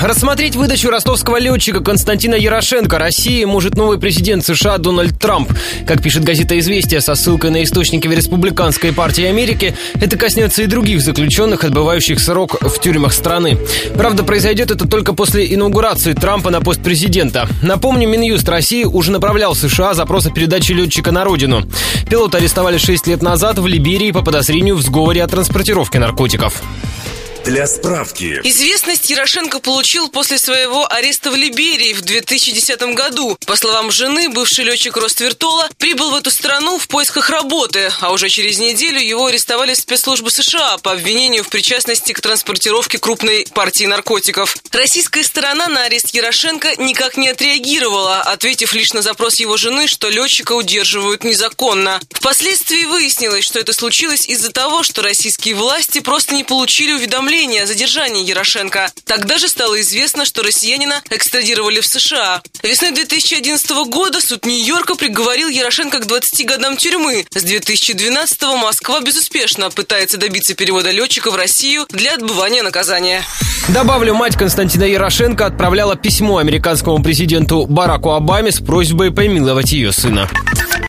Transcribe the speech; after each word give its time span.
Рассмотреть 0.00 0.54
выдачу 0.54 0.90
ростовского 0.90 1.38
летчика 1.38 1.80
Константина 1.80 2.36
Ярошенко 2.36 2.98
России 2.98 3.44
может 3.44 3.74
новый 3.74 3.98
президент 3.98 4.44
США 4.46 4.78
Дональд 4.78 5.18
Трамп. 5.18 5.52
Как 5.88 6.00
пишет 6.00 6.22
газета 6.22 6.56
«Известия» 6.60 7.00
со 7.00 7.16
ссылкой 7.16 7.50
на 7.50 7.64
источники 7.64 8.06
в 8.06 8.12
Республиканской 8.12 8.92
партии 8.92 9.24
Америки, 9.24 9.74
это 10.00 10.16
коснется 10.16 10.62
и 10.62 10.66
других 10.66 11.00
заключенных, 11.00 11.64
отбывающих 11.64 12.20
срок 12.20 12.58
в 12.60 12.80
тюрьмах 12.80 13.12
страны. 13.12 13.58
Правда, 13.96 14.22
произойдет 14.22 14.70
это 14.70 14.86
только 14.86 15.14
после 15.14 15.52
инаугурации 15.52 16.12
Трампа 16.12 16.50
на 16.50 16.60
пост 16.60 16.80
президента. 16.80 17.48
Напомню, 17.60 18.08
Минюст 18.08 18.48
России 18.48 18.84
уже 18.84 19.10
направлял 19.10 19.54
в 19.54 19.58
США 19.58 19.94
запрос 19.94 20.26
о 20.26 20.30
передаче 20.30 20.74
летчика 20.74 21.10
на 21.10 21.24
родину. 21.24 21.64
Пилота 22.08 22.38
арестовали 22.38 22.78
6 22.78 23.08
лет 23.08 23.20
назад 23.20 23.58
в 23.58 23.66
Либерии 23.66 24.12
по 24.12 24.22
подозрению 24.22 24.76
в 24.76 24.82
сговоре 24.82 25.24
о 25.24 25.26
транспортировке 25.26 25.98
наркотиков. 25.98 26.62
Для 27.48 27.66
справки. 27.66 28.42
Известность 28.44 29.08
Ярошенко 29.08 29.60
получил 29.60 30.10
после 30.10 30.36
своего 30.36 30.86
ареста 30.92 31.30
в 31.30 31.34
Либерии 31.34 31.94
в 31.94 32.02
2010 32.02 32.78
году. 32.94 33.38
По 33.46 33.56
словам 33.56 33.90
жены, 33.90 34.28
бывший 34.28 34.66
летчик 34.66 34.98
Роствертола 34.98 35.70
прибыл 35.78 36.10
в 36.10 36.14
эту 36.14 36.30
страну 36.30 36.78
в 36.78 36.86
поисках 36.88 37.30
работы, 37.30 37.90
а 38.02 38.12
уже 38.12 38.28
через 38.28 38.58
неделю 38.58 39.00
его 39.00 39.24
арестовали 39.24 39.72
спецслужбы 39.72 40.30
США 40.30 40.76
по 40.76 40.92
обвинению 40.92 41.42
в 41.42 41.48
причастности 41.48 42.12
к 42.12 42.20
транспортировке 42.20 42.98
крупной 42.98 43.46
партии 43.54 43.84
наркотиков. 43.84 44.54
Российская 44.70 45.24
сторона 45.24 45.68
на 45.68 45.84
арест 45.84 46.10
Ярошенко 46.10 46.74
никак 46.76 47.16
не 47.16 47.30
отреагировала, 47.30 48.20
ответив 48.20 48.74
лишь 48.74 48.92
на 48.92 49.00
запрос 49.00 49.36
его 49.36 49.56
жены, 49.56 49.86
что 49.86 50.10
летчика 50.10 50.52
удерживают 50.52 51.24
незаконно. 51.24 51.98
Впоследствии 52.10 52.84
выяснилось, 52.84 53.46
что 53.46 53.58
это 53.58 53.72
случилось 53.72 54.28
из-за 54.28 54.52
того, 54.52 54.82
что 54.82 55.00
российские 55.00 55.54
власти 55.54 56.00
просто 56.00 56.34
не 56.34 56.44
получили 56.44 56.92
уведомления 56.92 57.37
уведомление 57.38 57.62
о 57.62 57.66
задержании 57.66 58.24
Ярошенко. 58.24 58.90
Тогда 59.04 59.38
же 59.38 59.48
стало 59.48 59.80
известно, 59.80 60.24
что 60.24 60.42
россиянина 60.42 61.02
экстрадировали 61.10 61.80
в 61.80 61.86
США. 61.86 62.42
Весной 62.62 62.90
2011 62.90 63.70
года 63.86 64.20
суд 64.20 64.44
Нью-Йорка 64.44 64.96
приговорил 64.96 65.48
Ярошенко 65.48 66.00
к 66.00 66.06
20 66.06 66.46
годам 66.46 66.76
тюрьмы. 66.76 67.26
С 67.34 67.42
2012 67.42 68.42
Москва 68.60 69.00
безуспешно 69.00 69.70
пытается 69.70 70.18
добиться 70.18 70.54
перевода 70.54 70.90
летчика 70.90 71.30
в 71.30 71.36
Россию 71.36 71.86
для 71.90 72.14
отбывания 72.14 72.62
наказания. 72.62 73.22
Добавлю, 73.68 74.14
мать 74.14 74.36
Константина 74.36 74.84
Ярошенко 74.84 75.46
отправляла 75.46 75.94
письмо 75.94 76.38
американскому 76.38 77.02
президенту 77.02 77.66
Бараку 77.66 78.10
Обаме 78.10 78.50
с 78.50 78.58
просьбой 78.58 79.12
помиловать 79.12 79.70
ее 79.70 79.92
сына. 79.92 80.28